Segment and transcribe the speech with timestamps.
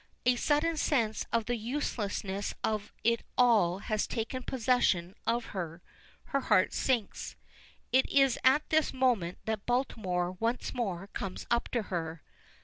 [0.25, 5.83] A sudden sense of the uselessness of it all has taken possession of her;
[6.23, 7.35] her heart sinks.
[7.91, 12.23] It is at this moment that Baltimore once more comes up to her.